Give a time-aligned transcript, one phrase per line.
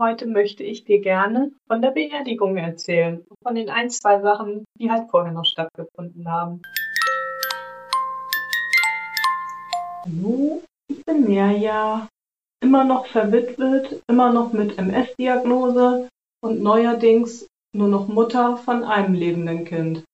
[0.00, 3.26] Heute möchte ich dir gerne von der Beerdigung erzählen.
[3.42, 6.62] Von den ein, zwei Sachen, die halt vorher noch stattgefunden haben.
[10.04, 12.06] Hallo, ich bin Mirja.
[12.62, 16.08] Immer noch verwitwet, immer noch mit MS-Diagnose
[16.44, 20.04] und neuerdings nur noch Mutter von einem lebenden Kind.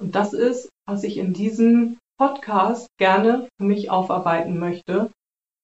[0.00, 5.12] Und das ist, was ich in diesem Podcast gerne für mich aufarbeiten möchte.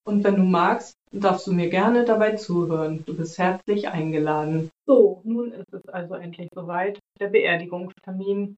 [0.06, 3.04] Und wenn du magst, darfst du mir gerne dabei zuhören.
[3.06, 4.70] Du bist herzlich eingeladen.
[4.86, 6.98] So, nun ist es also endlich soweit.
[7.20, 8.56] Der Beerdigungstermin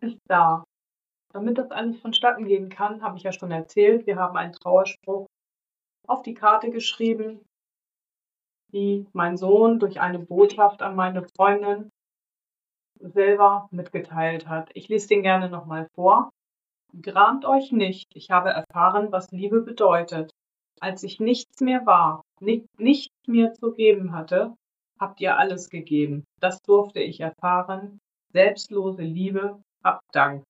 [0.00, 0.64] ist da.
[1.32, 5.26] Damit das alles vonstatten gehen kann, habe ich ja schon erzählt, wir haben einen Trauerspruch
[6.06, 7.44] auf die Karte geschrieben,
[8.72, 11.90] die mein Sohn durch eine Botschaft an meine Freundin
[12.98, 14.70] selber mitgeteilt hat.
[14.74, 16.30] Ich lese den gerne nochmal vor.
[17.02, 20.32] Gramt euch nicht, ich habe erfahren, was Liebe bedeutet.
[20.80, 24.54] Als ich nichts mehr war, nicht, nichts mehr zu geben hatte,
[24.98, 26.24] habt ihr alles gegeben.
[26.40, 28.00] Das durfte ich erfahren.
[28.32, 30.44] Selbstlose Liebe, hab Dank.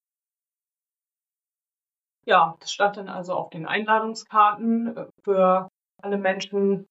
[2.27, 5.69] Ja, das stand dann also auf den Einladungskarten äh, für
[6.03, 6.87] alle Menschen,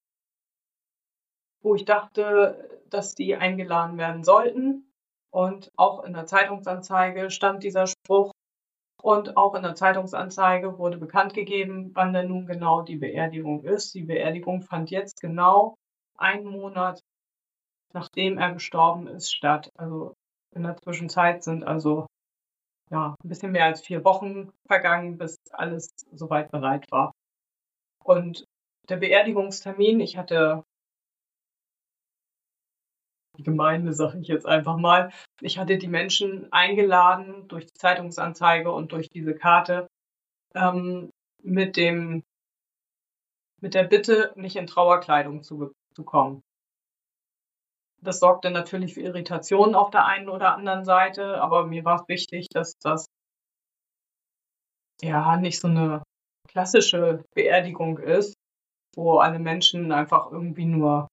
[1.61, 4.91] wo ich dachte, dass die eingeladen werden sollten.
[5.31, 8.31] Und auch in der Zeitungsanzeige stand dieser Spruch,
[9.01, 13.93] und auch in der Zeitungsanzeige wurde bekannt gegeben, wann denn nun genau die Beerdigung ist.
[13.93, 15.77] Die Beerdigung fand jetzt genau
[16.17, 17.01] einen Monat
[17.93, 19.71] nachdem er gestorben ist statt.
[19.75, 20.13] Also
[20.55, 22.07] in der Zwischenzeit sind also
[22.89, 27.11] ja, ein bisschen mehr als vier Wochen vergangen, bis alles soweit bereit war.
[28.03, 28.45] Und
[28.87, 30.63] der Beerdigungstermin, ich hatte
[33.43, 35.11] Gemeinde, sage ich jetzt einfach mal.
[35.41, 39.87] Ich hatte die Menschen eingeladen durch die Zeitungsanzeige und durch diese Karte
[40.55, 41.11] ähm,
[41.43, 42.23] mit dem
[43.59, 46.43] mit der Bitte, nicht in Trauerkleidung zu, zu kommen.
[48.01, 52.07] Das sorgte natürlich für Irritationen auf der einen oder anderen Seite, aber mir war es
[52.07, 53.07] wichtig, dass das
[55.01, 56.03] ja nicht so eine
[56.47, 58.35] klassische Beerdigung ist,
[58.95, 61.07] wo alle Menschen einfach irgendwie nur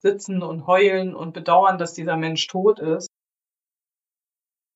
[0.00, 3.08] sitzen und heulen und bedauern, dass dieser Mensch tot ist.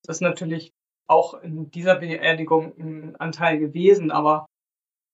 [0.05, 0.73] Das ist natürlich
[1.07, 4.47] auch in dieser Beerdigung ein Anteil gewesen, aber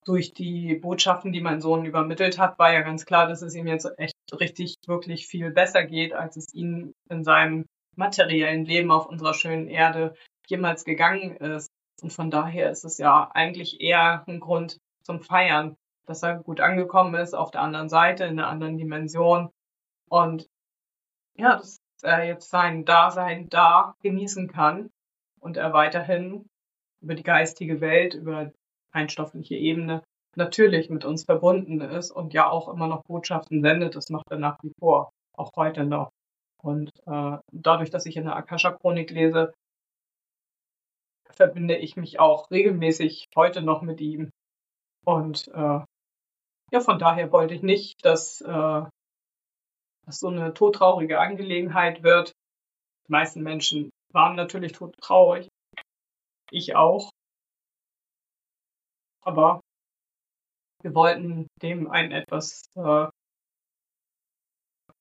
[0.04, 3.66] durch die Botschaften, die mein Sohn übermittelt hat, war ja ganz klar, dass es ihm
[3.66, 7.66] jetzt echt richtig, wirklich viel besser geht, als es ihm in seinem
[7.96, 10.14] materiellen Leben auf unserer schönen Erde
[10.46, 11.68] jemals gegangen ist.
[12.00, 15.76] Und von daher ist es ja eigentlich eher ein Grund zum Feiern,
[16.06, 19.50] dass er gut angekommen ist auf der anderen Seite, in einer anderen Dimension
[20.08, 20.46] und
[21.36, 24.90] ja, dass er jetzt sein Dasein da genießen kann
[25.40, 26.46] und er weiterhin
[27.00, 28.52] über die geistige Welt, über
[28.92, 30.02] feinstoffliche Ebene
[30.36, 33.96] natürlich mit uns verbunden ist und ja auch immer noch Botschaften sendet.
[33.96, 36.10] Das macht er nach wie vor, auch heute noch.
[36.62, 39.52] Und äh, dadurch, dass ich in der Akasha-Chronik lese,
[41.30, 44.30] verbinde ich mich auch regelmäßig heute noch mit ihm.
[45.04, 45.80] Und äh,
[46.70, 48.82] ja, von daher wollte ich nicht, dass äh,
[50.08, 52.32] dass so eine todtraurige Angelegenheit wird.
[53.06, 55.48] Die meisten Menschen waren natürlich todtraurig.
[56.50, 57.10] Ich auch.
[59.22, 59.60] Aber
[60.82, 63.08] wir wollten dem ein etwas, äh,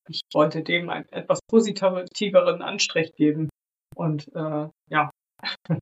[0.09, 3.47] ich wollte dem einen etwas positiveren Anstrich geben.
[3.95, 5.09] Und äh, ja,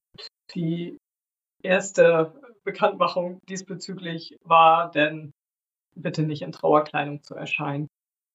[0.54, 1.00] die
[1.64, 5.32] erste Bekanntmachung diesbezüglich war denn,
[5.96, 7.88] bitte nicht in Trauerkleidung zu erscheinen.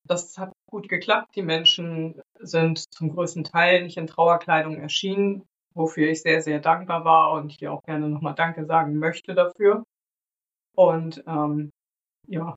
[0.06, 1.34] Das hat gut geklappt.
[1.36, 7.04] Die Menschen sind zum größten Teil nicht in Trauerkleidung erschienen, wofür ich sehr, sehr dankbar
[7.04, 9.84] war und hier auch gerne nochmal Danke sagen möchte dafür.
[10.76, 11.70] Und ähm,
[12.26, 12.56] ja,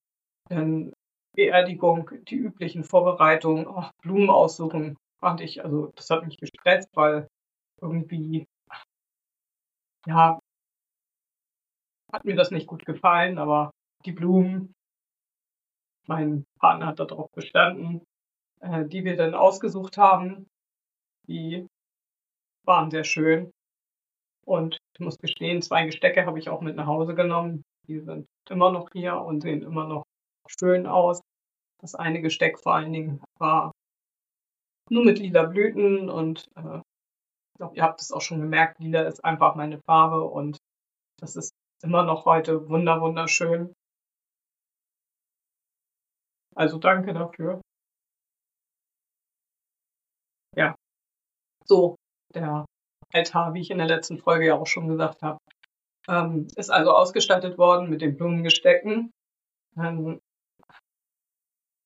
[0.49, 0.93] dann
[1.35, 7.27] Beerdigung, die üblichen Vorbereitungen, oh, Blumen aussuchen, fand ich, also das hat mich gestresst, weil
[7.81, 8.45] irgendwie,
[10.05, 10.39] ja,
[12.11, 13.71] hat mir das nicht gut gefallen, aber
[14.05, 14.73] die Blumen
[16.07, 18.05] mein Partner hat darauf bestanden,
[18.61, 20.47] äh, die wir dann ausgesucht haben.
[21.27, 21.67] Die
[22.65, 23.51] waren sehr schön.
[24.45, 27.63] Und ich muss gestehen, zwei Gestecke habe ich auch mit nach Hause genommen.
[27.87, 30.03] Die sind immer noch hier und sehen immer noch
[30.47, 31.21] schön aus.
[31.79, 33.71] Das eine Gesteck vor allen Dingen war
[34.89, 39.01] nur mit lila Blüten und äh, ich glaube, ihr habt es auch schon gemerkt, lila
[39.03, 40.57] ist einfach meine Farbe und
[41.19, 41.51] das ist
[41.83, 43.73] immer noch heute wunder wunderschön.
[46.55, 47.61] Also danke dafür.
[50.55, 50.75] Ja.
[51.65, 51.95] So,
[52.33, 52.65] der
[53.13, 55.39] Altar, wie ich in der letzten Folge ja auch schon gesagt habe,
[56.07, 59.11] ähm, ist also ausgestattet worden mit den Blumengestecken.
[59.77, 60.19] Ähm,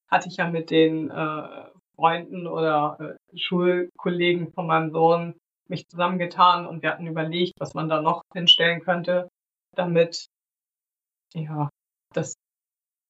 [0.09, 5.35] hatte ich ja mit den äh, Freunden oder äh, Schulkollegen von meinem Sohn
[5.67, 9.29] mich zusammengetan und wir hatten überlegt, was man da noch hinstellen könnte,
[9.75, 10.27] damit
[11.33, 11.69] ja,
[12.13, 12.35] das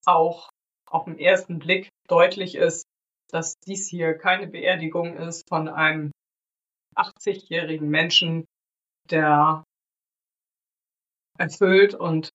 [0.06, 0.50] auch
[0.90, 2.86] auf den ersten Blick deutlich ist,
[3.30, 6.12] dass dies hier keine Beerdigung ist von einem
[6.96, 8.46] 80-jährigen Menschen,
[9.10, 9.64] der
[11.38, 12.30] erfüllt und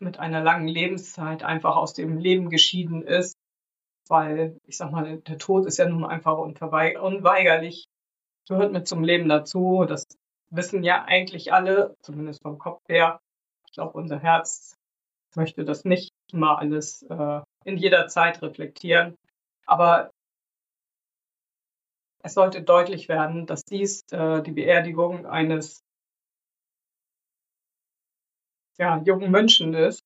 [0.00, 3.34] mit einer langen Lebenszeit einfach aus dem Leben geschieden ist,
[4.08, 7.84] weil ich sag mal, der Tod ist ja nun einfach unweigerlich,
[8.48, 9.84] gehört mit zum Leben dazu.
[9.86, 10.04] Das
[10.50, 13.20] wissen ja eigentlich alle, zumindest vom Kopf her.
[13.66, 14.74] Ich glaube, unser Herz
[15.34, 19.16] möchte das nicht immer alles äh, in jeder Zeit reflektieren.
[19.66, 20.10] Aber
[22.22, 25.82] es sollte deutlich werden, dass dies äh, die Beerdigung eines
[28.78, 30.00] ja, jungen Menschen ist,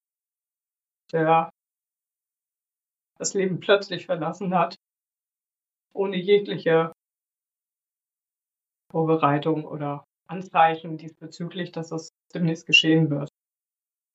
[1.12, 1.50] der
[3.18, 4.76] das Leben plötzlich verlassen hat,
[5.92, 6.92] ohne jegliche
[8.90, 13.28] Vorbereitung oder Anzeichen diesbezüglich, dass das demnächst geschehen wird.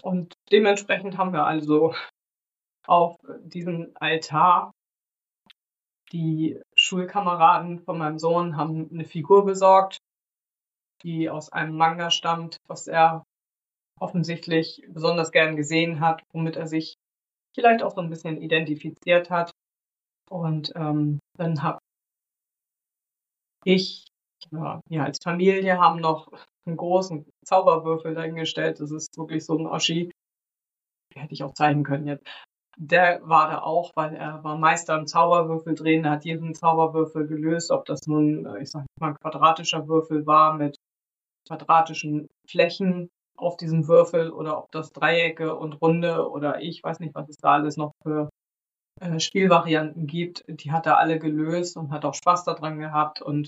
[0.01, 1.93] Und dementsprechend haben wir also
[2.87, 4.71] auf diesem Altar
[6.11, 9.97] die Schulkameraden von meinem Sohn haben eine Figur besorgt,
[11.03, 13.23] die aus einem Manga stammt, was er
[13.99, 16.95] offensichtlich besonders gern gesehen hat, womit er sich
[17.53, 19.51] vielleicht auch so ein bisschen identifiziert hat.
[20.29, 21.79] Und ähm, dann habe
[23.63, 24.05] ich,
[24.49, 26.31] ja, ja, als Familie haben noch
[26.65, 28.79] einen großen Zauberwürfel dahingestellt.
[28.79, 30.11] Das ist wirklich so ein Oschi.
[31.13, 32.25] Hätte ich auch zeigen können jetzt.
[32.77, 36.05] Der war da auch, weil er war Meister im Zauberwürfel drehen.
[36.05, 40.53] Er hat jeden Zauberwürfel gelöst, ob das nun, äh, ich sag mal, quadratischer Würfel war
[40.55, 40.77] mit
[41.47, 47.15] quadratischen Flächen auf diesem Würfel oder ob das Dreiecke und Runde oder ich weiß nicht,
[47.15, 48.29] was es da alles noch für
[49.01, 50.43] äh, Spielvarianten gibt.
[50.47, 53.47] Die hat er alle gelöst und hat auch Spaß daran gehabt und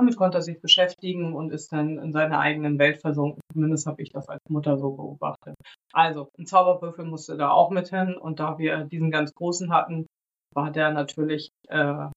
[0.00, 3.42] damit konnte er sich beschäftigen und ist dann in seiner eigenen Welt versunken.
[3.52, 5.54] Zumindest habe ich das als Mutter so beobachtet.
[5.92, 10.06] Also, ein Zauberwürfel musste da auch mit hin und da wir diesen ganz großen hatten,
[10.54, 12.08] war der natürlich äh,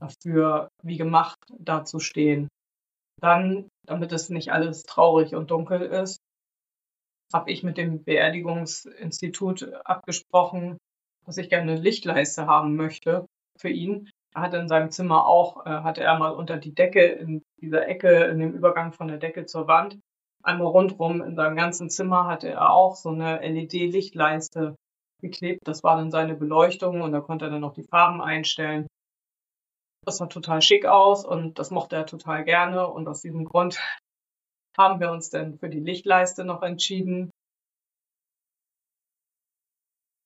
[0.00, 2.46] dafür wie gemacht, da zu stehen.
[3.20, 6.18] Dann, damit es nicht alles traurig und dunkel ist,
[7.32, 10.78] habe ich mit dem Beerdigungsinstitut abgesprochen,
[11.26, 13.26] dass ich gerne eine Lichtleiste haben möchte
[13.58, 14.08] für ihn.
[14.34, 18.24] Hatte in seinem Zimmer auch, äh, hatte er mal unter die Decke in dieser Ecke,
[18.24, 19.98] in dem Übergang von der Decke zur Wand,
[20.42, 24.76] einmal rundrum in seinem ganzen Zimmer hatte er auch so eine LED-Lichtleiste
[25.20, 25.60] geklebt.
[25.64, 28.86] Das war dann seine Beleuchtung und da konnte er dann noch die Farben einstellen.
[30.04, 33.78] Das sah total schick aus und das mochte er total gerne und aus diesem Grund
[34.78, 37.30] haben wir uns denn für die Lichtleiste noch entschieden.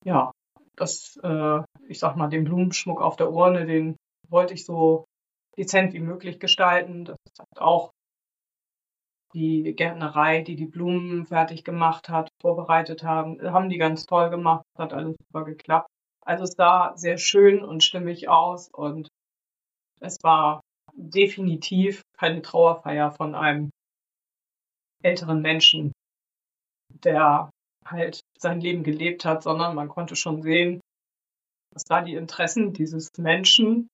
[0.04, 0.32] Ja,
[0.76, 3.96] das, äh, ich sag mal, den Blumenschmuck auf der Urne, den
[4.28, 5.04] wollte ich so
[5.56, 7.04] dezent wie möglich gestalten.
[7.04, 7.90] Das hat auch
[9.34, 14.64] die Gärtnerei, die die Blumen fertig gemacht hat, vorbereitet haben, haben die ganz toll gemacht,
[14.78, 15.88] hat alles super geklappt.
[16.24, 19.08] Also es sah sehr schön und stimmig aus und
[20.00, 20.60] es war
[20.94, 23.70] definitiv keine Trauerfeier von einem
[25.02, 25.92] älteren Menschen,
[27.04, 27.50] der
[27.90, 30.80] halt sein Leben gelebt hat, sondern man konnte schon sehen,
[31.72, 33.88] dass da die Interessen dieses Menschen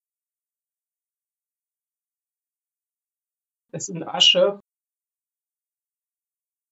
[3.73, 4.61] es in Asche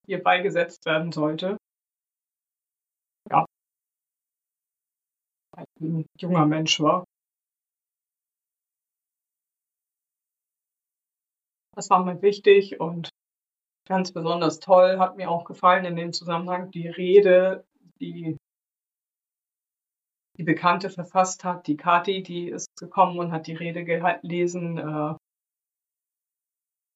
[0.05, 1.57] hier beigesetzt werden sollte.
[3.29, 3.45] Ja,
[5.81, 7.05] ein junger Mensch war.
[11.75, 13.09] Das war mir wichtig und
[13.91, 17.65] ganz besonders toll, hat mir auch gefallen in dem Zusammenhang die Rede,
[17.99, 18.37] die
[20.37, 24.77] die Bekannte verfasst hat, die Kati, die ist gekommen und hat die Rede gelesen.
[24.77, 25.15] Äh,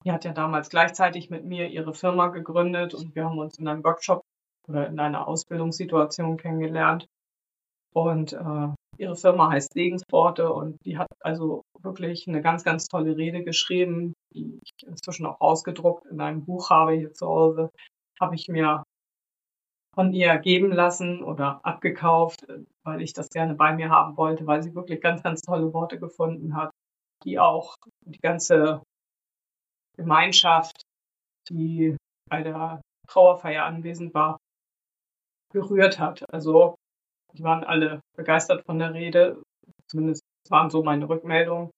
[0.06, 3.68] die hat ja damals gleichzeitig mit mir ihre Firma gegründet und wir haben uns in
[3.68, 4.22] einem Workshop
[4.70, 7.08] oder in einer Ausbildungssituation kennengelernt.
[7.94, 13.18] Und äh, ihre Firma heißt Segensworte und die hat also wirklich eine ganz, ganz tolle
[13.18, 17.70] Rede geschrieben, die ich inzwischen auch ausgedruckt in einem Buch habe hier zu Hause.
[18.20, 18.84] Habe ich mir
[19.94, 22.46] von ihr geben lassen oder abgekauft,
[22.84, 26.00] weil ich das gerne bei mir haben wollte, weil sie wirklich ganz, ganz tolle Worte
[26.00, 26.72] gefunden hat,
[27.24, 27.76] die auch
[28.06, 28.84] die ganze
[29.96, 30.82] Gemeinschaft,
[31.50, 31.96] die
[32.30, 34.38] bei der Trauerfeier anwesend war,
[35.54, 36.24] berührt hat.
[36.34, 36.76] Also
[37.36, 39.42] die waren alle begeistert von der Rede,
[39.88, 41.72] zumindest waren so meine Rückmeldungen.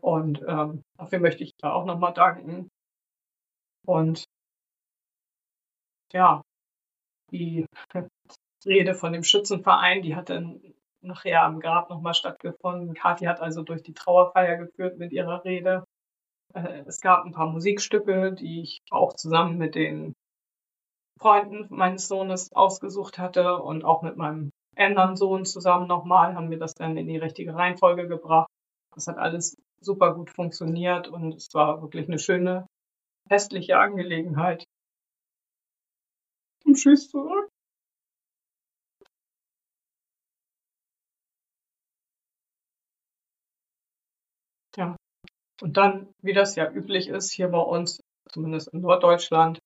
[0.00, 2.68] Und ähm, dafür möchte ich da auch nochmal danken.
[3.86, 4.24] Und
[6.12, 6.42] ja,
[7.30, 7.66] die
[8.66, 10.60] Rede von dem Schützenverein, die hat dann
[11.02, 12.94] nachher am Grab nochmal stattgefunden.
[12.94, 15.84] Kathi hat also durch die Trauerfeier geführt mit ihrer Rede.
[16.54, 20.14] Äh, es gab ein paar Musikstücke, die ich auch zusammen mit den
[21.18, 26.58] Freunden meines Sohnes ausgesucht hatte und auch mit meinem anderen Sohn zusammen nochmal haben wir
[26.58, 28.48] das dann in die richtige Reihenfolge gebracht.
[28.94, 32.66] Das hat alles super gut funktioniert und es war wirklich eine schöne
[33.28, 34.64] festliche Angelegenheit.
[36.64, 37.48] Um Tschüss zu sagen.
[44.76, 44.96] Ja.
[45.60, 49.58] Und dann, wie das ja üblich ist hier bei uns, zumindest in Norddeutschland,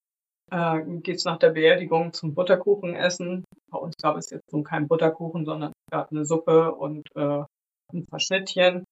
[0.50, 3.44] äh, geht es nach der Beerdigung zum Butterkuchenessen.
[3.70, 7.44] Bei uns gab es jetzt nun keinen Butterkuchen, sondern es gab eine Suppe und äh,
[7.92, 8.84] ein paar Schnittchen.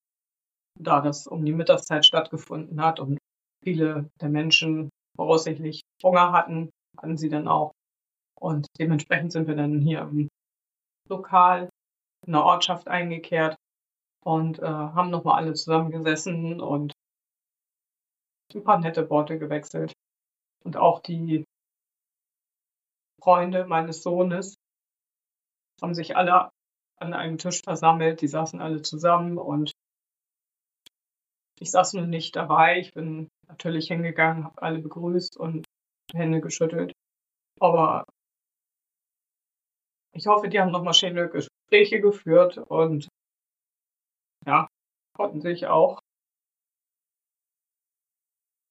[0.80, 3.18] Da das um die Mittagszeit stattgefunden hat und
[3.62, 7.72] viele der Menschen voraussichtlich Hunger hatten, hatten sie dann auch.
[8.40, 10.28] Und dementsprechend sind wir dann hier im
[11.08, 11.68] Lokal
[12.26, 13.56] in der Ortschaft eingekehrt
[14.24, 16.92] und äh, haben nochmal alle zusammengesessen und
[18.54, 19.92] ein paar nette Worte gewechselt.
[20.64, 21.44] Und auch die
[23.20, 24.56] Freunde meines Sohnes
[25.80, 26.50] haben sich alle
[26.96, 28.20] an einem Tisch versammelt.
[28.20, 29.72] Die saßen alle zusammen und
[31.58, 32.78] ich saß nun nicht dabei.
[32.78, 35.64] Ich bin natürlich hingegangen, habe alle begrüßt und
[36.12, 36.92] Hände geschüttelt.
[37.60, 38.04] Aber
[40.14, 43.08] ich hoffe, die haben nochmal schöne Gespräche geführt und
[44.46, 44.68] ja,
[45.16, 46.00] konnten sich auch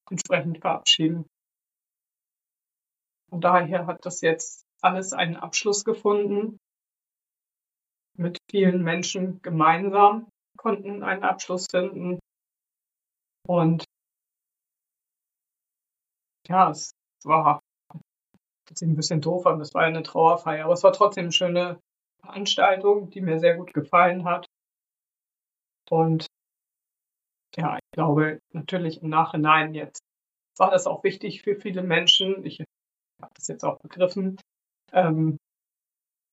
[0.10, 1.26] entsprechend verabschieden.
[3.32, 6.60] Und daher hat das jetzt alles einen Abschluss gefunden.
[8.18, 12.20] Mit vielen Menschen gemeinsam konnten einen Abschluss finden.
[13.48, 13.86] Und
[16.48, 16.92] ja, es
[17.24, 17.62] war
[18.82, 21.80] ein bisschen doof an, das war eine Trauerfeier, aber es war trotzdem eine schöne
[22.22, 24.46] Veranstaltung, die mir sehr gut gefallen hat.
[25.90, 26.28] Und
[27.56, 30.02] ja, ich glaube natürlich im Nachhinein jetzt
[30.58, 32.46] war das auch wichtig für viele Menschen.
[32.46, 32.64] Ich
[33.22, 34.38] habe das jetzt auch begriffen.
[34.92, 35.38] Ähm,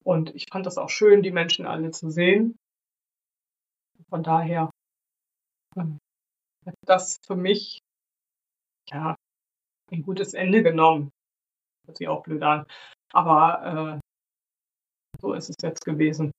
[0.04, 2.56] und ich fand das auch schön, die Menschen alle zu sehen.
[4.08, 4.70] Von daher
[5.76, 5.98] ähm,
[6.66, 7.80] hat das für mich
[8.90, 9.14] ja
[9.90, 11.10] ein gutes Ende genommen.
[11.86, 12.66] Hört sich auch blöd an.
[13.12, 16.30] Aber äh, so ist es jetzt gewesen.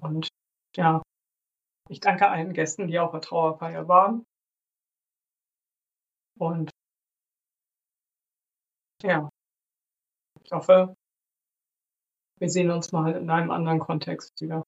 [0.00, 0.28] Und
[0.76, 1.02] ja,
[1.88, 4.24] ich danke allen Gästen, die auf der Trauerfeier waren.
[6.38, 6.70] Und
[9.02, 9.28] ja,
[10.44, 10.94] ich hoffe,
[12.38, 14.64] wir sehen uns mal in einem anderen Kontext wieder.